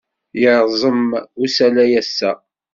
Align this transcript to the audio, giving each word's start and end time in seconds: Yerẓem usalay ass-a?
Yerẓem 0.41 1.07
usalay 1.43 1.91
ass-a? 2.01 2.31